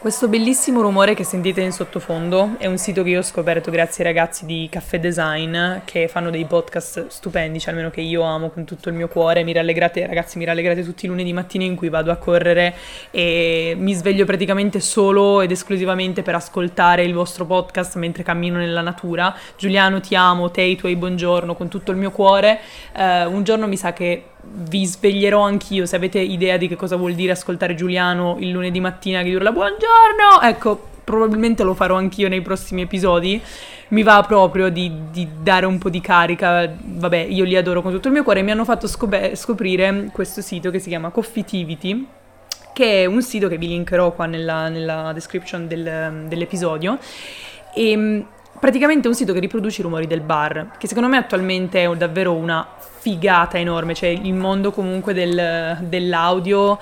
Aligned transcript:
Questo 0.00 0.28
bellissimo 0.28 0.80
rumore 0.80 1.14
che 1.14 1.24
sentite 1.24 1.60
in 1.60 1.72
sottofondo 1.72 2.54
è 2.58 2.66
un 2.66 2.78
sito 2.78 3.02
che 3.02 3.08
io 3.08 3.18
ho 3.18 3.22
scoperto 3.22 3.72
grazie 3.72 4.04
ai 4.04 4.12
ragazzi 4.12 4.46
di 4.46 4.68
Caffè 4.70 5.00
Design 5.00 5.78
che 5.84 6.06
fanno 6.06 6.30
dei 6.30 6.44
podcast 6.44 7.08
stupendi, 7.08 7.58
cioè 7.58 7.70
almeno 7.70 7.90
che 7.90 8.00
io 8.00 8.22
amo 8.22 8.50
con 8.50 8.64
tutto 8.64 8.90
il 8.90 8.94
mio 8.94 9.08
cuore. 9.08 9.42
Mi 9.42 9.52
rallegrate, 9.52 10.06
ragazzi, 10.06 10.38
mi 10.38 10.44
rallegrate 10.44 10.84
tutti 10.84 11.06
i 11.06 11.08
lunedì 11.08 11.32
mattini 11.32 11.64
in 11.64 11.74
cui 11.74 11.88
vado 11.88 12.12
a 12.12 12.16
correre 12.16 12.76
e 13.10 13.74
mi 13.76 13.92
sveglio 13.92 14.24
praticamente 14.24 14.78
solo 14.78 15.40
ed 15.40 15.50
esclusivamente 15.50 16.22
per 16.22 16.36
ascoltare 16.36 17.02
il 17.02 17.12
vostro 17.12 17.44
podcast 17.44 17.96
mentre 17.96 18.22
cammino 18.22 18.58
nella 18.58 18.82
natura. 18.82 19.34
Giuliano, 19.56 19.98
ti 20.00 20.14
amo, 20.14 20.52
te, 20.52 20.62
i 20.62 20.76
tuoi 20.76 20.94
buongiorno 20.94 21.56
con 21.56 21.66
tutto 21.66 21.90
il 21.90 21.96
mio 21.96 22.12
cuore. 22.12 22.60
Uh, 22.94 23.34
un 23.34 23.42
giorno 23.42 23.66
mi 23.66 23.76
sa 23.76 23.92
che 23.92 24.22
vi 24.50 24.84
sveglierò 24.84 25.42
anch'io 25.42 25.86
se 25.86 25.96
avete 25.96 26.18
idea 26.18 26.56
di 26.56 26.68
che 26.68 26.76
cosa 26.76 26.96
vuol 26.96 27.14
dire 27.14 27.32
ascoltare 27.32 27.74
Giuliano 27.74 28.36
il 28.40 28.50
lunedì 28.50 28.80
mattina 28.80 29.22
che 29.22 29.34
urla 29.34 29.52
buongiorno. 29.52 30.40
Ecco, 30.42 30.88
probabilmente 31.04 31.62
lo 31.62 31.74
farò 31.74 31.96
anch'io 31.96 32.28
nei 32.28 32.42
prossimi 32.42 32.82
episodi. 32.82 33.40
Mi 33.88 34.02
va 34.02 34.22
proprio 34.26 34.68
di, 34.68 34.92
di, 35.10 35.26
dare 35.40 35.64
un 35.64 35.78
po' 35.78 35.88
di 35.88 36.00
carica. 36.00 36.70
Vabbè, 36.80 37.16
io 37.16 37.44
li 37.44 37.56
adoro 37.56 37.80
con 37.80 37.92
tutto 37.92 38.08
il 38.08 38.14
mio 38.14 38.22
cuore. 38.22 38.42
Mi 38.42 38.50
hanno 38.50 38.64
fatto 38.64 38.86
scop- 38.86 39.34
scoprire 39.34 40.10
questo 40.12 40.42
sito 40.42 40.70
che 40.70 40.78
si 40.78 40.88
chiama 40.88 41.08
Coffeetivity, 41.08 42.06
che 42.74 43.02
è 43.02 43.06
un 43.06 43.22
sito 43.22 43.48
che 43.48 43.56
vi 43.56 43.68
linkerò 43.68 44.12
qua 44.12 44.26
nella, 44.26 44.68
nella 44.68 45.12
description 45.14 45.66
del, 45.66 46.26
dell'episodio. 46.28 46.98
E 47.74 47.90
ehm, 47.90 48.26
praticamente 48.60 49.08
un 49.08 49.14
sito 49.14 49.32
che 49.32 49.40
riproduce 49.40 49.80
i 49.80 49.84
rumori 49.84 50.06
del 50.06 50.20
bar, 50.20 50.72
che 50.78 50.86
secondo 50.86 51.08
me 51.08 51.16
attualmente 51.16 51.82
è 51.82 51.96
davvero 51.96 52.34
una 52.34 52.66
figata 52.98 53.58
enorme, 53.58 53.94
cioè 53.94 54.08
il 54.08 54.34
mondo 54.34 54.72
comunque 54.72 55.14
del, 55.14 55.78
dell'audio 55.82 56.78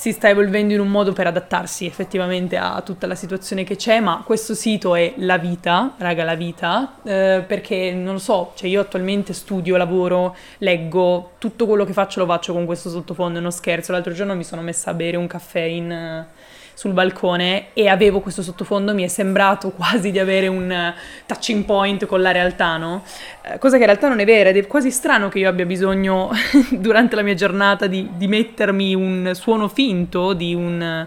si 0.00 0.12
sta 0.12 0.30
evolvendo 0.30 0.72
in 0.72 0.80
un 0.80 0.88
modo 0.88 1.12
per 1.12 1.26
adattarsi 1.26 1.84
effettivamente 1.84 2.56
a 2.56 2.80
tutta 2.80 3.06
la 3.06 3.14
situazione 3.14 3.64
che 3.64 3.76
c'è, 3.76 4.00
ma 4.00 4.22
questo 4.24 4.54
sito 4.54 4.94
è 4.94 5.12
la 5.16 5.36
vita, 5.36 5.92
raga, 5.98 6.24
la 6.24 6.36
vita, 6.36 6.94
eh, 7.02 7.44
perché 7.46 7.92
non 7.92 8.14
lo 8.14 8.18
so, 8.18 8.52
cioè 8.54 8.70
io 8.70 8.80
attualmente 8.80 9.34
studio, 9.34 9.76
lavoro, 9.76 10.34
leggo, 10.58 11.32
tutto 11.36 11.66
quello 11.66 11.84
che 11.84 11.92
faccio 11.92 12.20
lo 12.20 12.24
faccio 12.24 12.54
con 12.54 12.64
questo 12.64 12.88
sottofondo, 12.88 13.40
uno 13.40 13.50
scherzo. 13.50 13.92
L'altro 13.92 14.14
giorno 14.14 14.34
mi 14.34 14.44
sono 14.44 14.62
messa 14.62 14.88
a 14.88 14.94
bere 14.94 15.18
un 15.18 15.26
caffè 15.26 15.60
in 15.60 16.26
sul 16.74 16.92
balcone 16.92 17.66
e 17.72 17.88
avevo 17.88 18.20
questo 18.20 18.42
sottofondo, 18.42 18.94
mi 18.94 19.02
è 19.02 19.08
sembrato 19.08 19.70
quasi 19.70 20.10
di 20.10 20.18
avere 20.18 20.46
un 20.46 20.70
eh, 20.70 20.94
touching 21.26 21.64
point 21.64 22.06
con 22.06 22.20
la 22.20 22.32
realtà, 22.32 22.76
no? 22.76 23.02
Eh, 23.42 23.58
cosa 23.58 23.76
che 23.76 23.82
in 23.82 23.88
realtà 23.88 24.08
non 24.08 24.20
è 24.20 24.24
vera 24.24 24.50
ed 24.50 24.56
è 24.56 24.66
quasi 24.66 24.90
strano 24.90 25.28
che 25.28 25.38
io 25.38 25.48
abbia 25.48 25.66
bisogno 25.66 26.30
durante 26.70 27.16
la 27.16 27.22
mia 27.22 27.34
giornata 27.34 27.86
di, 27.86 28.08
di 28.16 28.26
mettermi 28.28 28.94
un 28.94 29.30
suono 29.34 29.68
finto 29.68 30.32
di 30.32 30.54
un... 30.54 31.06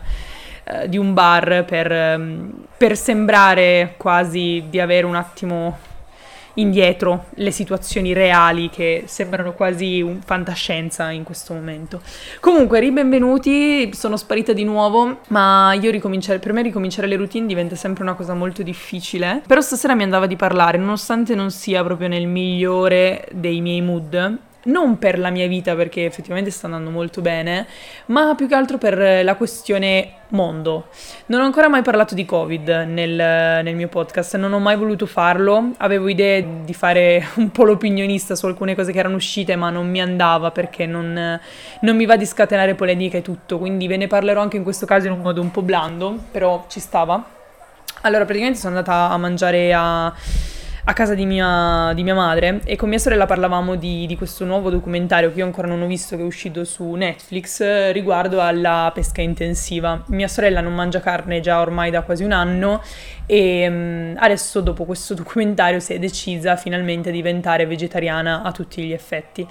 Uh, 0.65 0.87
di 0.87 0.97
un 0.97 1.13
bar 1.13 1.65
per, 1.67 1.91
um, 1.91 2.53
per 2.77 2.95
sembrare 2.95 3.95
quasi 3.97 4.63
di 4.69 4.79
avere 4.79 5.05
un 5.05 5.15
attimo 5.15 5.77
indietro 6.55 7.25
le 7.35 7.51
situazioni 7.51 8.13
reali 8.13 8.69
che 8.69 9.03
sembrano 9.07 9.53
quasi 9.53 10.19
fantascienza 10.23 11.09
in 11.11 11.23
questo 11.23 11.53
momento. 11.53 12.01
Comunque, 12.39 12.79
ribenvenuti, 12.79 13.93
sono 13.93 14.17
sparita 14.17 14.53
di 14.53 14.63
nuovo, 14.63 15.19
ma 15.29 15.73
io 15.73 15.91
ricominciare, 15.91 16.39
per 16.39 16.53
me 16.53 16.61
ricominciare 16.61 17.07
le 17.07 17.15
routine 17.15 17.47
diventa 17.47 17.75
sempre 17.75 18.03
una 18.03 18.13
cosa 18.13 18.33
molto 18.33 18.63
difficile. 18.63 19.41
Però 19.47 19.61
stasera 19.61 19.95
mi 19.95 20.03
andava 20.03 20.27
di 20.27 20.35
parlare, 20.35 20.77
nonostante 20.77 21.35
non 21.35 21.51
sia 21.51 21.83
proprio 21.83 22.07
nel 22.07 22.27
migliore 22.27 23.27
dei 23.31 23.61
miei 23.61 23.81
mood 23.81 24.39
non 24.65 24.97
per 24.97 25.19
la 25.19 25.29
mia 25.29 25.47
vita 25.47 25.75
perché 25.75 26.05
effettivamente 26.05 26.51
sta 26.51 26.67
andando 26.67 26.89
molto 26.89 27.21
bene, 27.21 27.67
ma 28.07 28.35
più 28.35 28.47
che 28.47 28.55
altro 28.55 28.77
per 28.77 29.23
la 29.23 29.35
questione 29.35 30.21
mondo. 30.29 30.87
Non 31.27 31.41
ho 31.41 31.43
ancora 31.43 31.67
mai 31.67 31.81
parlato 31.81 32.15
di 32.15 32.25
Covid 32.25 32.67
nel, 32.87 33.13
nel, 33.63 33.75
mio 33.75 33.87
podcast, 33.87 34.35
non 34.37 34.53
ho 34.53 34.59
mai 34.59 34.75
voluto 34.75 35.05
farlo, 35.05 35.71
avevo 35.77 36.07
idee 36.07 36.63
di 36.63 36.73
fare 36.73 37.25
un 37.35 37.51
po' 37.51 37.63
l'opinionista 37.63 38.35
su 38.35 38.45
alcune 38.45 38.75
cose 38.75 38.91
che 38.91 38.99
erano 38.99 39.15
uscite, 39.15 39.55
ma 39.55 39.69
non 39.69 39.89
mi 39.89 40.01
andava 40.01 40.51
perché 40.51 40.85
non, 40.85 41.39
non 41.81 41.95
mi 41.95 42.05
va 42.05 42.15
di 42.15 42.25
scatenare 42.25 42.75
polemiche 42.75 43.17
e 43.17 43.21
tutto, 43.21 43.57
quindi 43.57 43.87
ve 43.87 43.97
ne 43.97 44.07
parlerò 44.07 44.41
anche 44.41 44.57
in 44.57 44.63
questo 44.63 44.85
caso 44.85 45.07
in 45.07 45.13
un 45.13 45.19
modo 45.19 45.41
un 45.41 45.51
po' 45.51 45.61
blando, 45.61 46.17
però 46.31 46.65
ci 46.67 46.79
stava. 46.79 47.41
Allora, 48.01 48.25
praticamente 48.25 48.59
sono 48.59 48.75
andata 48.75 49.09
a 49.09 49.17
mangiare 49.17 49.73
a 49.73 50.13
a 50.85 50.93
casa 50.93 51.15
di 51.15 51.25
mia, 51.25 51.93
di 51.93 52.03
mia, 52.03 52.13
madre 52.13 52.59
e 52.65 52.75
con 52.75 52.89
mia 52.89 52.97
sorella 52.97 53.25
parlavamo 53.25 53.75
di, 53.75 54.05
di, 54.05 54.17
questo 54.17 54.43
nuovo 54.43 54.69
documentario 54.69 55.31
che 55.31 55.39
io 55.39 55.45
ancora 55.45 55.67
non 55.67 55.81
ho 55.81 55.87
visto, 55.87 56.17
che 56.17 56.21
è 56.21 56.25
uscito 56.25 56.65
su 56.65 56.91
Netflix, 56.91 57.91
riguardo 57.91 58.41
alla 58.41 58.91
pesca 58.93 59.21
intensiva. 59.21 60.03
Mia 60.07 60.27
sorella 60.27 60.59
non 60.59 60.75
mangia 60.75 60.99
carne 60.99 61.39
già 61.39 61.61
ormai 61.61 61.89
da 61.89 62.01
quasi 62.01 62.25
un 62.25 62.33
anno 62.33 62.81
e 63.25 63.65
um, 63.67 64.15
adesso 64.17 64.59
dopo 64.59 64.83
questo 64.83 65.13
documentario 65.15 65.79
si 65.79 65.93
è 65.93 65.99
decisa 65.99 66.57
finalmente 66.57 67.09
a 67.09 67.11
diventare 67.13 67.65
vegetariana 67.65 68.41
a 68.43 68.51
tutti 68.51 68.83
gli 68.83 68.91
effetti. 68.91 69.47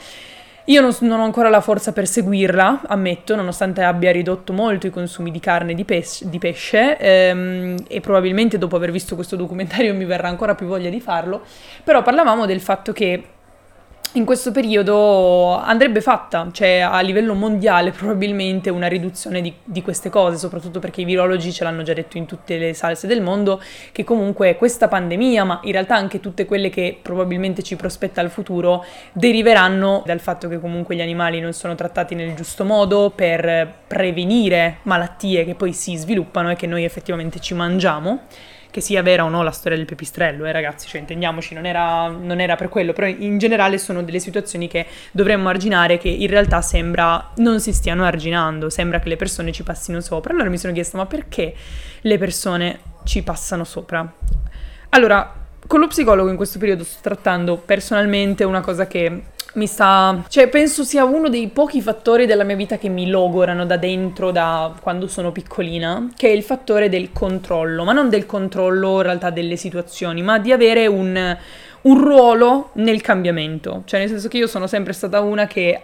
Io 0.66 0.80
non, 0.80 0.94
non, 1.00 1.18
ho 1.18 1.24
ancora 1.24 1.48
la 1.48 1.60
forza 1.60 1.92
per 1.92 2.06
seguirla, 2.06 2.82
ammetto, 2.86 3.34
nonostante 3.34 3.82
abbia 3.82 4.12
ridotto 4.12 4.52
molto 4.52 4.86
i 4.86 4.90
consumi 4.90 5.32
di 5.32 5.40
carne 5.40 5.72
e 5.72 5.74
di, 5.74 5.84
pes- 5.84 6.24
di 6.24 6.38
pesce 6.38 6.96
ehm, 6.98 7.76
e 7.88 8.00
probabilmente 8.00 8.58
dopo 8.58 8.76
aver 8.76 8.92
visto 8.92 9.16
questo 9.16 9.34
documentario 9.34 9.92
mi 9.94 10.04
verrà 10.04 10.28
ancora 10.28 10.54
più 10.54 10.66
voglia 10.66 10.88
di 10.88 11.00
farlo, 11.00 11.42
però 11.82 12.02
parlavamo 12.02 12.46
del 12.46 12.60
fatto 12.60 12.92
che 12.92 13.24
in 14.14 14.26
questo 14.26 14.52
periodo 14.52 15.56
andrebbe 15.56 16.02
fatta, 16.02 16.48
cioè 16.52 16.80
a 16.80 17.00
livello 17.00 17.32
mondiale 17.32 17.92
probabilmente 17.92 18.68
una 18.68 18.86
riduzione 18.86 19.40
di, 19.40 19.54
di, 19.64 19.80
queste 19.80 20.10
cose, 20.10 20.36
soprattutto 20.36 20.80
perché 20.80 21.00
i 21.00 21.04
virologi 21.04 21.50
ce 21.50 21.64
l'hanno 21.64 21.82
già 21.82 21.94
detto 21.94 22.18
in 22.18 22.26
tutte 22.26 22.58
le 22.58 22.74
salse 22.74 23.06
del 23.06 23.22
mondo, 23.22 23.62
che 23.90 24.04
comunque 24.04 24.56
questa 24.56 24.86
pandemia, 24.88 25.44
ma 25.44 25.60
in 25.62 25.72
realtà 25.72 25.96
anche 25.96 26.20
tutte 26.20 26.44
quelle 26.44 26.68
che 26.68 26.98
probabilmente 27.00 27.62
ci 27.62 27.74
prospetta 27.74 28.20
il 28.20 28.28
futuro, 28.28 28.84
deriveranno 29.12 30.02
dal 30.04 30.20
fatto 30.20 30.46
che 30.46 30.60
comunque 30.60 30.94
gli 30.94 31.00
animali 31.00 31.40
non 31.40 31.54
sono 31.54 31.74
trattati 31.74 32.14
nel 32.14 32.34
giusto 32.34 32.64
modo 32.64 33.10
per 33.14 33.72
prevenire 33.86 34.78
malattie 34.82 35.46
che 35.46 35.54
poi 35.54 35.72
si 35.72 35.96
sviluppano 35.96 36.50
e 36.50 36.56
che 36.56 36.66
noi 36.66 36.84
effettivamente 36.84 37.40
ci 37.40 37.54
mangiamo 37.54 38.26
che 38.72 38.80
sia 38.80 39.02
vera 39.02 39.24
o 39.24 39.28
no 39.28 39.42
la 39.42 39.50
storia 39.50 39.76
del 39.76 39.86
pipistrello, 39.86 40.46
eh 40.46 40.50
ragazzi, 40.50 40.88
cioè 40.88 40.98
intendiamoci, 40.98 41.54
non 41.54 41.66
era, 41.66 42.08
non 42.08 42.40
era 42.40 42.56
per 42.56 42.70
quello, 42.70 42.94
però 42.94 43.06
in 43.06 43.36
generale 43.36 43.76
sono 43.76 44.02
delle 44.02 44.18
situazioni 44.18 44.66
che 44.66 44.86
dovremmo 45.12 45.50
arginare 45.50 45.98
che 45.98 46.08
in 46.08 46.26
realtà 46.28 46.62
sembra 46.62 47.30
non 47.36 47.60
si 47.60 47.72
stiano 47.72 48.02
arginando, 48.04 48.70
sembra 48.70 48.98
che 48.98 49.10
le 49.10 49.16
persone 49.16 49.52
ci 49.52 49.62
passino 49.62 50.00
sopra. 50.00 50.32
Allora 50.32 50.48
mi 50.48 50.58
sono 50.58 50.72
chiesta, 50.72 50.96
ma 50.96 51.06
perché 51.06 51.54
le 52.00 52.18
persone 52.18 52.78
ci 53.04 53.22
passano 53.22 53.64
sopra? 53.64 54.10
Allora, 54.88 55.34
con 55.66 55.78
lo 55.78 55.86
psicologo 55.86 56.30
in 56.30 56.36
questo 56.36 56.58
periodo 56.58 56.82
sto 56.82 56.98
trattando 57.02 57.56
personalmente 57.56 58.42
una 58.42 58.60
cosa 58.60 58.86
che 58.86 59.22
mi 59.54 59.66
sta... 59.66 60.24
cioè 60.28 60.48
penso 60.48 60.84
sia 60.84 61.04
uno 61.04 61.28
dei 61.28 61.48
pochi 61.48 61.82
fattori 61.82 62.26
della 62.26 62.44
mia 62.44 62.56
vita 62.56 62.78
che 62.78 62.88
mi 62.88 63.08
logorano 63.08 63.66
da 63.66 63.76
dentro 63.76 64.30
da 64.30 64.74
quando 64.80 65.06
sono 65.08 65.32
piccolina, 65.32 66.08
che 66.16 66.28
è 66.28 66.32
il 66.32 66.42
fattore 66.42 66.88
del 66.88 67.12
controllo, 67.12 67.84
ma 67.84 67.92
non 67.92 68.08
del 68.08 68.26
controllo 68.26 68.96
in 68.96 69.02
realtà 69.02 69.30
delle 69.30 69.56
situazioni, 69.56 70.22
ma 70.22 70.38
di 70.38 70.52
avere 70.52 70.86
un, 70.86 71.36
un 71.82 71.98
ruolo 71.98 72.70
nel 72.74 73.00
cambiamento, 73.00 73.82
cioè 73.84 74.00
nel 74.00 74.08
senso 74.08 74.28
che 74.28 74.38
io 74.38 74.46
sono 74.46 74.66
sempre 74.66 74.92
stata 74.92 75.20
una 75.20 75.46
che 75.46 75.80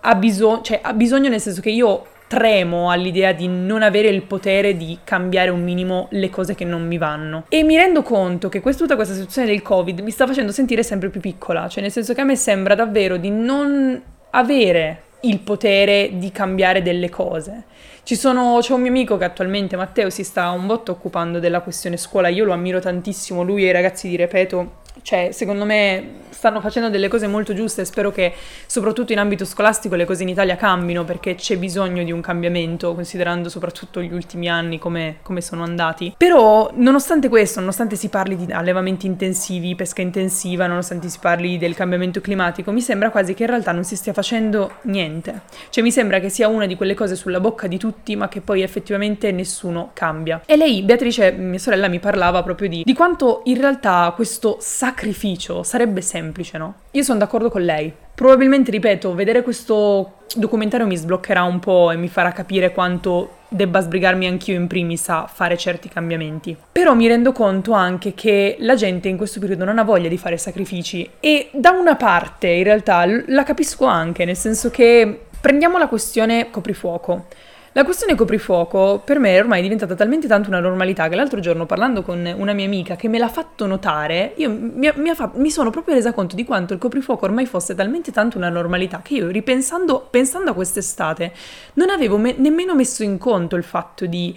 ha 0.00 0.14
bisogno, 0.14 0.62
cioè 0.62 0.80
ha 0.82 0.92
bisogno 0.92 1.28
nel 1.28 1.40
senso 1.40 1.60
che 1.60 1.70
io 1.70 2.06
tremo 2.32 2.90
all'idea 2.90 3.32
di 3.32 3.46
non 3.46 3.82
avere 3.82 4.08
il 4.08 4.22
potere 4.22 4.74
di 4.74 5.00
cambiare 5.04 5.50
un 5.50 5.62
minimo 5.62 6.06
le 6.12 6.30
cose 6.30 6.54
che 6.54 6.64
non 6.64 6.86
mi 6.86 6.96
vanno. 6.96 7.44
E 7.50 7.62
mi 7.62 7.76
rendo 7.76 8.00
conto 8.00 8.48
che 8.48 8.62
questa, 8.62 8.84
tutta 8.84 8.94
questa 8.94 9.12
situazione 9.12 9.48
del 9.48 9.60
Covid 9.60 10.00
mi 10.00 10.10
sta 10.10 10.26
facendo 10.26 10.50
sentire 10.50 10.82
sempre 10.82 11.10
più 11.10 11.20
piccola, 11.20 11.68
cioè 11.68 11.82
nel 11.82 11.92
senso 11.92 12.14
che 12.14 12.22
a 12.22 12.24
me 12.24 12.34
sembra 12.34 12.74
davvero 12.74 13.18
di 13.18 13.28
non 13.28 14.00
avere 14.30 15.02
il 15.20 15.40
potere 15.40 16.12
di 16.14 16.32
cambiare 16.32 16.80
delle 16.80 17.10
cose. 17.10 17.64
Sono, 18.02 18.56
c'è 18.62 18.72
un 18.72 18.80
mio 18.80 18.90
amico 18.90 19.18
che 19.18 19.24
attualmente, 19.24 19.76
Matteo, 19.76 20.08
si 20.08 20.24
sta 20.24 20.48
un 20.52 20.66
botto 20.66 20.92
occupando 20.92 21.38
della 21.38 21.60
questione 21.60 21.98
scuola, 21.98 22.28
io 22.28 22.46
lo 22.46 22.54
ammiro 22.54 22.80
tantissimo, 22.80 23.42
lui 23.42 23.66
e 23.66 23.68
i 23.68 23.72
ragazzi 23.72 24.08
di 24.08 24.16
Repeto 24.16 24.80
cioè, 25.00 25.30
secondo 25.32 25.64
me 25.64 26.20
stanno 26.28 26.60
facendo 26.60 26.88
delle 26.88 27.08
cose 27.08 27.26
molto 27.26 27.54
giuste 27.54 27.82
e 27.82 27.84
spero 27.84 28.10
che 28.10 28.32
soprattutto 28.66 29.12
in 29.12 29.18
ambito 29.18 29.44
scolastico 29.44 29.94
le 29.94 30.04
cose 30.04 30.22
in 30.22 30.28
Italia 30.28 30.56
cambino 30.56 31.04
perché 31.04 31.34
c'è 31.34 31.56
bisogno 31.56 32.02
di 32.02 32.10
un 32.10 32.20
cambiamento 32.20 32.94
considerando 32.94 33.48
soprattutto 33.48 34.02
gli 34.02 34.12
ultimi 34.12 34.48
anni 34.48 34.78
come, 34.78 35.18
come 35.22 35.40
sono 35.40 35.62
andati. 35.62 36.14
Però 36.16 36.70
nonostante 36.74 37.28
questo, 37.28 37.60
nonostante 37.60 37.96
si 37.96 38.08
parli 38.08 38.36
di 38.36 38.50
allevamenti 38.52 39.06
intensivi, 39.06 39.74
pesca 39.74 40.02
intensiva, 40.02 40.66
nonostante 40.66 41.08
si 41.08 41.18
parli 41.20 41.58
del 41.58 41.74
cambiamento 41.74 42.20
climatico, 42.20 42.72
mi 42.72 42.80
sembra 42.80 43.10
quasi 43.10 43.34
che 43.34 43.44
in 43.44 43.48
realtà 43.48 43.72
non 43.72 43.84
si 43.84 43.96
stia 43.96 44.12
facendo 44.12 44.78
niente. 44.82 45.42
Cioè 45.70 45.82
mi 45.82 45.92
sembra 45.92 46.18
che 46.18 46.28
sia 46.28 46.48
una 46.48 46.66
di 46.66 46.76
quelle 46.76 46.94
cose 46.94 47.14
sulla 47.14 47.40
bocca 47.40 47.66
di 47.66 47.78
tutti 47.78 48.16
ma 48.16 48.28
che 48.28 48.40
poi 48.40 48.62
effettivamente 48.62 49.30
nessuno 49.32 49.90
cambia. 49.94 50.42
E 50.46 50.56
lei, 50.56 50.82
Beatrice, 50.82 51.32
mia 51.32 51.58
sorella, 51.58 51.88
mi 51.88 51.98
parlava 51.98 52.42
proprio 52.42 52.68
di, 52.68 52.82
di 52.84 52.94
quanto 52.94 53.42
in 53.44 53.60
realtà 53.60 54.12
questo 54.14 54.56
sacrificio 54.82 55.62
sarebbe 55.62 56.00
semplice, 56.00 56.58
no? 56.58 56.74
Io 56.90 57.04
sono 57.04 57.20
d'accordo 57.20 57.50
con 57.50 57.62
lei. 57.62 57.92
Probabilmente, 58.12 58.72
ripeto, 58.72 59.14
vedere 59.14 59.44
questo 59.44 60.24
documentario 60.34 60.88
mi 60.88 60.96
sbloccherà 60.96 61.44
un 61.44 61.60
po' 61.60 61.92
e 61.92 61.96
mi 61.96 62.08
farà 62.08 62.32
capire 62.32 62.72
quanto 62.72 63.42
debba 63.48 63.80
sbrigarmi 63.80 64.26
anch'io 64.26 64.56
in 64.56 64.66
primis 64.66 65.08
a 65.08 65.28
fare 65.32 65.56
certi 65.56 65.88
cambiamenti. 65.88 66.56
Però 66.72 66.94
mi 66.94 67.06
rendo 67.06 67.30
conto 67.30 67.70
anche 67.74 68.12
che 68.14 68.56
la 68.58 68.74
gente 68.74 69.06
in 69.06 69.16
questo 69.16 69.38
periodo 69.38 69.64
non 69.64 69.78
ha 69.78 69.84
voglia 69.84 70.08
di 70.08 70.18
fare 70.18 70.36
sacrifici 70.36 71.08
e 71.20 71.50
da 71.52 71.70
una 71.70 71.94
parte 71.94 72.48
in 72.48 72.64
realtà 72.64 73.04
la 73.26 73.44
capisco 73.44 73.84
anche, 73.84 74.24
nel 74.24 74.36
senso 74.36 74.68
che 74.70 75.26
prendiamo 75.40 75.78
la 75.78 75.86
questione 75.86 76.50
coprifuoco. 76.50 77.26
La 77.74 77.84
questione 77.84 78.14
coprifuoco 78.14 79.00
per 79.02 79.18
me 79.18 79.34
è 79.34 79.40
ormai 79.40 79.62
diventata 79.62 79.94
talmente 79.94 80.28
tanto 80.28 80.50
una 80.50 80.60
normalità 80.60 81.08
che 81.08 81.14
l'altro 81.14 81.40
giorno 81.40 81.64
parlando 81.64 82.02
con 82.02 82.30
una 82.36 82.52
mia 82.52 82.66
amica 82.66 82.96
che 82.96 83.08
me 83.08 83.16
l'ha 83.16 83.30
fatto 83.30 83.64
notare, 83.66 84.34
io 84.36 84.50
mi, 84.50 84.92
mi, 84.94 85.14
fa, 85.14 85.30
mi 85.36 85.50
sono 85.50 85.70
proprio 85.70 85.94
resa 85.94 86.12
conto 86.12 86.36
di 86.36 86.44
quanto 86.44 86.74
il 86.74 86.78
coprifuoco 86.78 87.24
ormai 87.24 87.46
fosse 87.46 87.74
talmente 87.74 88.12
tanto 88.12 88.36
una 88.36 88.50
normalità 88.50 89.00
che 89.02 89.14
io 89.14 89.28
ripensando 89.28 90.06
pensando 90.10 90.50
a 90.50 90.54
quest'estate 90.54 91.32
non 91.74 91.88
avevo 91.88 92.18
me, 92.18 92.34
nemmeno 92.36 92.74
messo 92.74 93.04
in 93.04 93.16
conto 93.16 93.56
il 93.56 93.64
fatto 93.64 94.04
di 94.04 94.36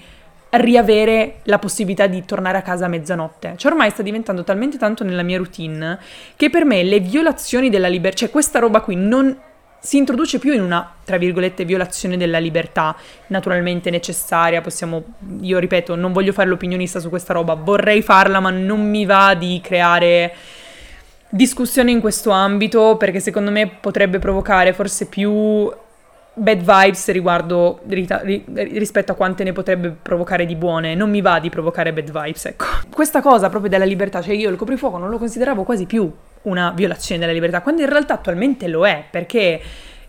riavere 0.52 1.40
la 1.44 1.60
possibilità 1.60 2.08
di 2.08 2.24
tornare 2.24 2.58
a 2.58 2.62
casa 2.62 2.86
a 2.86 2.88
mezzanotte. 2.88 3.56
Cioè 3.58 3.70
ormai 3.70 3.90
sta 3.90 4.02
diventando 4.02 4.46
talmente 4.46 4.78
tanto 4.78 5.04
nella 5.04 5.24
mia 5.24 5.36
routine 5.36 6.00
che 6.38 6.50
per 6.50 6.64
me 6.64 6.84
le 6.84 7.02
violazioni 7.02 7.70
della 7.70 7.90
libertà, 7.90 8.20
cioè 8.20 8.30
questa 8.30 8.60
roba 8.60 8.80
qui 8.80 8.96
non 8.96 9.38
si 9.86 9.98
introduce 9.98 10.40
più 10.40 10.52
in 10.52 10.62
una, 10.62 10.96
tra 11.04 11.18
virgolette, 11.18 11.64
violazione 11.64 12.18
della 12.18 12.40
libertà 12.40 12.96
naturalmente 13.28 13.92
necessaria. 13.92 14.60
Possiamo, 14.60 15.04
io 15.42 15.60
ripeto, 15.60 15.94
non 15.94 16.12
voglio 16.12 16.34
fare 16.34 16.50
l'opinionista 16.50 17.00
su 17.00 17.10
questa 17.10 17.34
roba, 17.34 17.54
vorrei 17.54 18.02
farla, 18.02 18.40
ma 18.40 18.50
non 18.50 18.90
mi 18.90 19.06
va 19.06 19.36
di 19.36 19.62
creare 19.64 20.34
discussione 21.30 21.92
in 21.92 22.02
questo 22.02 22.32
ambito 22.32 22.98
perché 22.98 23.20
secondo 23.20 23.52
me 23.52 23.68
potrebbe 23.68 24.18
provocare 24.18 24.74
forse 24.74 25.06
più 25.06 25.72
bad 26.38 26.58
vibes 26.58 27.12
riguardo 27.12 27.82
rispetto 27.86 29.12
a 29.12 29.16
quante 29.16 29.44
ne 29.44 29.52
potrebbe 29.52 29.96
provocare 30.02 30.48
di 30.48 30.56
buone. 30.56 30.96
Non 30.96 31.12
mi 31.12 31.22
va 31.22 31.40
di 31.40 31.52
provocare 31.52 31.94
bad 31.94 32.10
vibes, 32.12 32.46
ecco. 32.46 32.66
Questa 32.90 33.22
cosa 33.22 33.50
proprio 33.50 33.70
della 33.70 33.86
libertà, 33.86 34.24
cioè 34.24 34.34
io 34.34 34.50
il 34.50 34.58
coprifuoco 34.58 34.98
non 34.98 35.12
lo 35.12 35.20
consideravo 35.20 35.62
quasi 35.62 35.86
più 35.86 36.12
una 36.46 36.72
violazione 36.72 37.20
della 37.22 37.34
libertà, 37.34 37.62
quando 37.62 37.82
in 37.82 37.90
realtà 37.90 38.16
attualmente 38.16 38.68
lo 38.68 38.86
è, 38.88 39.04
perché 39.10 39.62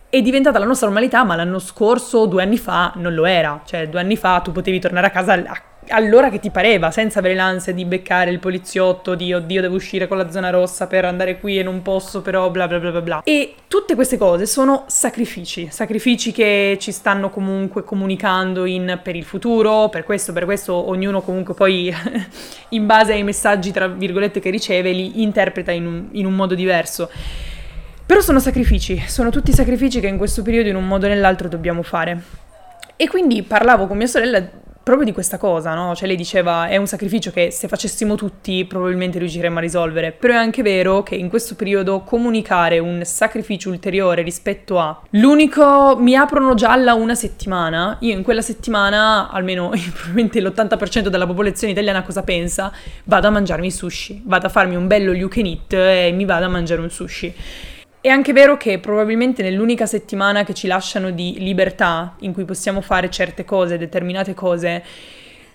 è 0.09 0.23
diventata 0.23 0.59
la 0.59 0.65
nostra 0.65 0.87
normalità, 0.87 1.25
ma 1.25 1.37
l'anno 1.37 1.59
scorso, 1.59 2.27
due 2.27 2.43
anni 2.43 2.59
fa, 2.59 2.93
non 2.97 3.13
lo 3.15 3.27
era. 3.27 3.61
Cioè, 3.65 3.89
due 3.89 4.01
anni 4.01 4.17
fa 4.17 4.41
tu 4.41 4.53
potevi 4.53 4.81
tornare 4.81 5.07
a 5.09 5.11
casa 5.11 5.33
a 5.35 5.63
all'ora 5.89 6.31
che 6.31 6.39
ti 6.39 6.51
pareva, 6.51 6.91
senza 6.91 7.19
avere 7.19 7.35
l'ansia 7.35 7.73
di 7.73 7.85
beccare 7.85 8.31
il 8.31 8.39
poliziotto, 8.39 9.15
di 9.15 9.33
oddio 9.33 9.61
devo 9.61 9.75
uscire 9.75 10.07
con 10.09 10.17
la 10.17 10.31
zona 10.31 10.51
rossa 10.51 10.87
per 10.87 11.05
andare 11.05 11.39
qui 11.39 11.59
e 11.59 11.63
non 11.63 11.83
posso 11.83 12.23
però 12.23 12.51
bla 12.51 12.67
bla 12.67 12.79
bla 12.79 12.91
bla 12.91 13.01
bla. 13.01 13.23
E 13.25 13.55
tutte 13.69 13.95
queste 13.95 14.17
cose 14.17 14.47
sono 14.47 14.85
sacrifici, 14.87 15.69
sacrifici 15.71 16.33
che 16.33 16.77
ci 16.81 16.93
stanno 16.93 17.31
comunque 17.31 17.85
comunicando 17.85 18.65
in, 18.65 19.01
per 19.03 19.17
il 19.17 19.25
futuro, 19.25 19.89
per 19.89 20.05
questo, 20.05 20.33
per 20.33 20.45
questo 20.45 20.75
ognuno 20.75 21.21
comunque 21.23 21.55
poi 21.55 21.95
in 22.71 22.87
base 22.87 23.13
ai 23.13 23.23
messaggi 23.23 23.71
tra 23.71 23.89
virgolette 23.89 24.41
che 24.41 24.51
riceve 24.51 24.91
li 24.93 25.23
interpreta 25.23 25.73
in 25.73 25.87
un, 25.87 26.09
in 26.13 26.27
un 26.27 26.35
modo 26.35 26.55
diverso. 26.55 27.11
Però 28.07 28.21
sono 28.21 28.39
sacrifici, 28.39 29.03
sono 29.07 29.31
tutti 29.31 29.53
sacrifici 29.53 29.99
che 29.99 30.07
in 30.07 30.17
questo 30.17 30.43
periodo 30.43 30.69
in 30.69 30.77
un 30.77 30.87
modo 30.87 31.07
o 31.07 31.09
nell'altro 31.09 31.49
dobbiamo 31.49 31.83
fare. 31.83 32.45
E 32.95 33.09
quindi 33.09 33.43
parlavo 33.43 33.87
con 33.87 33.97
mia 33.97 34.07
sorella 34.07 34.49
proprio 34.87 35.05
di 35.05 35.13
questa 35.13 35.37
cosa, 35.37 35.75
no? 35.75 35.97
Cioè 35.97 36.07
lei 36.07 36.15
diceva 36.15 36.69
è 36.69 36.77
un 36.77 36.87
sacrificio 36.87 37.33
che 37.33 37.51
se 37.51 37.67
facessimo 37.67 38.15
tutti 38.15 38.65
probabilmente 38.67 39.19
riusciremmo 39.19 39.59
a 39.59 39.61
risolvere, 39.61 40.13
però 40.13 40.35
è 40.35 40.37
anche 40.37 40.63
vero 40.63 41.03
che 41.03 41.17
in 41.17 41.29
questo 41.29 41.57
periodo 41.57 42.03
comunicare 42.03 42.79
un 42.79 43.03
sacrificio 43.05 43.69
ulteriore 43.69 44.23
rispetto 44.23 44.79
a 44.79 44.97
l'unico 45.11 45.97
mi 45.99 46.15
aprono 46.15 46.55
gialla 46.55 46.95
una 46.95 47.17
settimana, 47.17 47.97
io 47.99 48.13
in 48.13 48.23
quella 48.23 48.43
settimana, 48.43 49.29
almeno 49.29 49.71
probabilmente 49.93 50.41
l'80% 50.41 51.09
della 51.09 51.27
popolazione 51.27 51.73
italiana 51.73 52.05
cosa 52.05 52.23
pensa? 52.23 52.71
Vado 53.03 53.27
a 53.27 53.31
mangiarmi 53.31 53.73
sushi, 53.73 54.23
vado 54.25 54.47
a 54.47 54.51
farmi 54.51 54.77
un 54.77 54.87
bello 54.87 55.13
you 55.13 55.29
can 55.29 55.47
eat 55.47 55.73
e 55.73 56.13
mi 56.15 56.25
vado 56.25 56.45
a 56.45 56.49
mangiare 56.49 56.81
un 56.81 56.91
sushi. 56.91 57.35
È 58.07 58.11
anche 58.11 58.33
vero 58.33 58.57
che 58.57 58.79
probabilmente 58.79 59.43
nell'unica 59.43 59.85
settimana 59.85 60.45
che 60.45 60.55
ci 60.55 60.69
lasciano 60.69 61.11
di 61.11 61.39
libertà, 61.41 62.15
in 62.21 62.33
cui 62.33 62.45
possiamo 62.45 62.81
fare 62.81 63.11
certe 63.11 63.45
cose, 63.45 63.79
determinate 63.79 64.33
cose, 64.33 64.81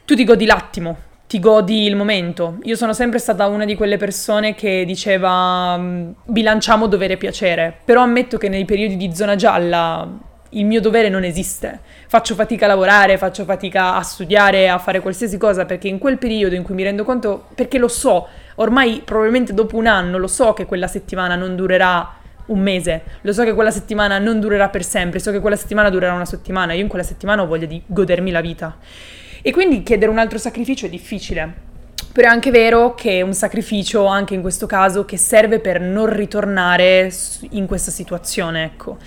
tu 0.03 0.15
ti 0.15 0.25
godi 0.25 0.45
l'attimo, 0.45 0.97
ti 1.27 1.39
godi 1.39 1.85
il 1.85 1.95
momento. 1.95 2.57
Io 2.63 2.75
sono 2.75 2.91
sempre 2.91 3.19
stata 3.19 3.47
una 3.47 3.63
di 3.63 3.75
quelle 3.75 3.95
persone 3.95 4.53
che 4.53 4.83
diceva 4.85 5.77
mm, 5.77 6.11
bilanciamo 6.25 6.87
dovere 6.87 7.13
e 7.13 7.17
piacere, 7.17 7.73
però 7.85 8.01
ammetto 8.01 8.37
che 8.37 8.49
nei 8.49 8.65
periodi 8.65 8.97
di 8.97 9.15
zona 9.15 9.37
gialla 9.37 10.05
il 10.49 10.65
mio 10.65 10.81
dovere 10.81 11.07
non 11.07 11.23
esiste. 11.23 11.79
Faccio 12.07 12.35
fatica 12.35 12.65
a 12.65 12.67
lavorare, 12.67 13.17
faccio 13.17 13.45
fatica 13.45 13.95
a 13.95 14.01
studiare, 14.01 14.67
a 14.67 14.77
fare 14.77 14.99
qualsiasi 14.99 15.37
cosa, 15.37 15.63
perché 15.63 15.87
in 15.87 15.99
quel 15.99 16.17
periodo 16.17 16.55
in 16.55 16.63
cui 16.63 16.75
mi 16.75 16.83
rendo 16.83 17.05
conto, 17.05 17.45
perché 17.55 17.77
lo 17.77 17.87
so, 17.87 18.27
ormai 18.55 19.03
probabilmente 19.05 19.53
dopo 19.53 19.77
un 19.77 19.87
anno 19.87 20.17
lo 20.17 20.27
so 20.27 20.51
che 20.51 20.65
quella 20.65 20.87
settimana 20.87 21.35
non 21.35 21.55
durerà 21.55 22.19
un 22.51 22.59
mese, 22.59 23.03
lo 23.21 23.33
so 23.33 23.43
che 23.43 23.53
quella 23.53 23.71
settimana 23.71 24.19
non 24.19 24.39
durerà 24.39 24.69
per 24.69 24.83
sempre, 24.83 25.19
so 25.19 25.31
che 25.31 25.39
quella 25.39 25.55
settimana 25.55 25.89
durerà 25.89 26.13
una 26.13 26.25
settimana, 26.25 26.73
io 26.73 26.81
in 26.81 26.87
quella 26.87 27.03
settimana 27.03 27.41
ho 27.41 27.47
voglia 27.47 27.65
di 27.65 27.81
godermi 27.85 28.31
la 28.31 28.41
vita. 28.41 28.77
E 29.41 29.51
quindi 29.51 29.83
chiedere 29.83 30.11
un 30.11 30.19
altro 30.19 30.37
sacrificio 30.37 30.85
è 30.85 30.89
difficile. 30.89 31.69
Però 32.11 32.27
è 32.27 32.31
anche 32.31 32.51
vero 32.51 32.93
che 32.93 33.19
è 33.19 33.21
un 33.21 33.33
sacrificio, 33.33 34.05
anche 34.05 34.33
in 34.33 34.41
questo 34.41 34.65
caso, 34.65 35.05
che 35.05 35.17
serve 35.17 35.59
per 35.59 35.79
non 35.79 36.13
ritornare 36.13 37.11
in 37.51 37.65
questa 37.67 37.89
situazione, 37.89 38.65
ecco. 38.65 38.97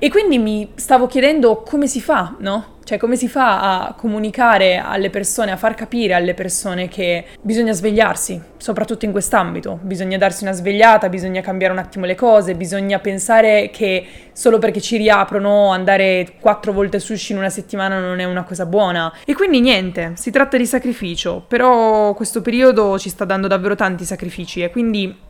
E 0.00 0.10
quindi 0.10 0.38
mi 0.38 0.70
stavo 0.76 1.08
chiedendo 1.08 1.62
come 1.62 1.88
si 1.88 2.00
fa, 2.00 2.36
no? 2.38 2.76
Cioè 2.84 2.98
come 2.98 3.16
si 3.16 3.28
fa 3.28 3.86
a 3.86 3.94
comunicare 3.94 4.76
alle 4.78 5.10
persone, 5.10 5.50
a 5.50 5.56
far 5.56 5.74
capire 5.74 6.14
alle 6.14 6.34
persone 6.34 6.86
che 6.86 7.24
bisogna 7.42 7.72
svegliarsi, 7.72 8.40
soprattutto 8.56 9.04
in 9.04 9.10
quest'ambito, 9.10 9.78
bisogna 9.82 10.16
darsi 10.16 10.44
una 10.44 10.52
svegliata, 10.52 11.08
bisogna 11.08 11.40
cambiare 11.40 11.72
un 11.72 11.80
attimo 11.80 12.06
le 12.06 12.14
cose, 12.14 12.54
bisogna 12.54 13.00
pensare 13.00 13.70
che 13.72 14.06
solo 14.32 14.58
perché 14.58 14.80
ci 14.80 14.96
riaprono 14.96 15.70
andare 15.70 16.34
quattro 16.40 16.72
volte 16.72 17.00
sushi 17.00 17.32
in 17.32 17.38
una 17.38 17.50
settimana 17.50 17.98
non 17.98 18.20
è 18.20 18.24
una 18.24 18.44
cosa 18.44 18.64
buona. 18.66 19.12
E 19.26 19.34
quindi 19.34 19.60
niente, 19.60 20.12
si 20.14 20.30
tratta 20.30 20.56
di 20.56 20.64
sacrificio, 20.64 21.44
però 21.46 22.14
questo 22.14 22.40
periodo 22.40 22.98
ci 22.98 23.10
sta 23.10 23.24
dando 23.24 23.48
davvero 23.48 23.74
tanti 23.74 24.04
sacrifici 24.04 24.62
e 24.62 24.70
quindi 24.70 25.26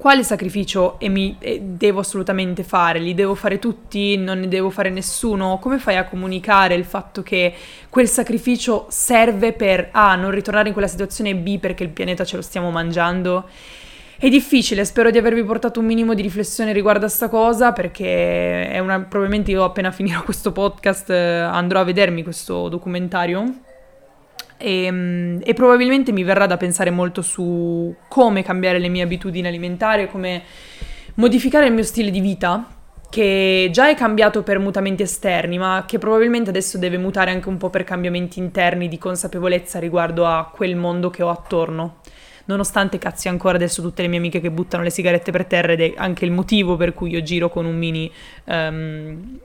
quale 0.00 0.24
sacrificio 0.24 0.96
mi, 1.02 1.36
devo 1.60 2.00
assolutamente 2.00 2.62
fare? 2.62 2.98
Li 2.98 3.12
devo 3.12 3.34
fare 3.34 3.58
tutti? 3.58 4.16
Non 4.16 4.40
ne 4.40 4.48
devo 4.48 4.70
fare 4.70 4.88
nessuno? 4.88 5.58
Come 5.60 5.78
fai 5.78 5.98
a 5.98 6.06
comunicare 6.06 6.74
il 6.74 6.86
fatto 6.86 7.22
che 7.22 7.52
quel 7.90 8.08
sacrificio 8.08 8.86
serve 8.88 9.52
per 9.52 9.90
A, 9.92 10.14
non 10.14 10.30
ritornare 10.30 10.68
in 10.68 10.72
quella 10.72 10.88
situazione 10.88 11.36
B 11.36 11.58
perché 11.58 11.82
il 11.82 11.90
pianeta 11.90 12.24
ce 12.24 12.36
lo 12.36 12.42
stiamo 12.42 12.70
mangiando? 12.70 13.46
È 14.16 14.30
difficile, 14.30 14.86
spero 14.86 15.10
di 15.10 15.18
avervi 15.18 15.44
portato 15.44 15.80
un 15.80 15.86
minimo 15.86 16.14
di 16.14 16.22
riflessione 16.22 16.72
riguardo 16.72 17.04
a 17.04 17.10
sta 17.10 17.28
cosa 17.28 17.72
perché 17.72 18.78
una, 18.80 19.00
probabilmente 19.00 19.50
io 19.50 19.64
appena 19.64 19.90
finirò 19.90 20.22
questo 20.24 20.50
podcast 20.50 21.10
eh, 21.10 21.40
andrò 21.40 21.80
a 21.80 21.84
vedermi 21.84 22.22
questo 22.22 22.70
documentario 22.70 23.68
e, 24.60 24.84
ehm, 24.84 25.40
e, 25.42 25.54
probabilmente 25.54 26.12
mi 26.12 26.22
verrà 26.22 26.46
da 26.46 26.56
pensare 26.56 26.90
molto 26.90 27.22
su 27.22 27.94
come 28.08 28.42
cambiare 28.42 28.78
le 28.78 28.88
mie 28.88 29.02
abitudini 29.02 29.48
alimentari, 29.48 30.08
come 30.08 30.42
modificare 31.14 31.66
il 31.66 31.72
mio 31.72 31.82
stile 31.82 32.10
di 32.10 32.20
vita, 32.20 32.66
che 33.08 33.68
già 33.72 33.88
è 33.88 33.96
cambiato 33.96 34.42
per 34.42 34.58
mutamenti 34.58 35.02
esterni, 35.02 35.58
ma 35.58 35.84
che 35.86 35.98
probabilmente 35.98 36.50
adesso 36.50 36.78
deve 36.78 36.96
mutare 36.96 37.32
anche 37.32 37.48
un 37.48 37.56
po' 37.56 37.70
per 37.70 37.82
cambiamenti 37.82 38.38
interni 38.38 38.88
di 38.88 38.98
consapevolezza 38.98 39.80
riguardo 39.80 40.26
a 40.26 40.50
quel 40.54 40.76
mondo 40.76 41.10
che 41.10 41.22
ho 41.22 41.30
attorno. 41.30 41.96
Nonostante 42.44 42.98
cazzi 42.98 43.28
ancora 43.28 43.56
adesso 43.56 43.82
tutte 43.82 44.02
le 44.02 44.08
mie 44.08 44.18
amiche 44.18 44.40
che 44.40 44.50
buttano 44.50 44.82
le 44.82 44.90
sigarette 44.90 45.30
per 45.30 45.44
terra 45.44 45.72
ed 45.72 45.80
è 45.80 45.92
anche 45.96 46.24
il 46.24 46.32
motivo 46.32 46.76
per 46.76 46.94
cui 46.94 47.10
io 47.10 47.22
giro 47.22 47.48
con 47.48 47.64
un 47.64 47.76
mini, 47.76 48.10
um, 48.44 49.38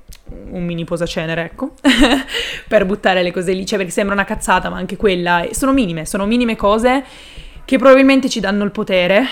un 0.50 0.64
mini 0.64 0.84
posacenere, 0.84 1.44
ecco, 1.44 1.74
per 2.68 2.86
buttare 2.86 3.22
le 3.24 3.32
cose 3.32 3.54
lì, 3.54 3.66
cioè 3.66 3.78
perché 3.78 3.94
sembra 3.94 4.16
una 4.16 4.26
cazzata, 4.26 4.70
ma 4.70 4.78
anche 4.78 4.96
quella, 4.96 5.48
sono 5.52 5.74
minime, 5.74 6.06
sono 6.06 6.26
minime 6.26 6.56
cose 6.56 7.04
che 7.64 7.78
probabilmente 7.78 8.30
ci 8.30 8.40
danno 8.40 8.64
il 8.64 8.72
potere, 8.72 9.26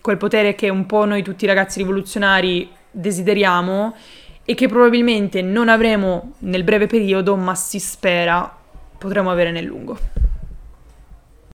quel 0.00 0.16
potere 0.16 0.54
che 0.54 0.68
un 0.68 0.86
po' 0.86 1.04
noi 1.04 1.22
tutti 1.22 1.46
ragazzi 1.46 1.78
rivoluzionari 1.78 2.70
desideriamo 2.90 3.94
e 4.44 4.54
che 4.54 4.68
probabilmente 4.68 5.42
non 5.42 5.68
avremo 5.68 6.32
nel 6.40 6.64
breve 6.64 6.86
periodo, 6.86 7.36
ma 7.36 7.54
si 7.54 7.78
spera 7.78 8.56
potremo 8.98 9.30
avere 9.30 9.52
nel 9.52 9.64
lungo. 9.64 9.98